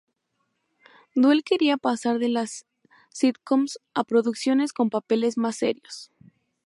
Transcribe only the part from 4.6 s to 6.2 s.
con papeles más serios.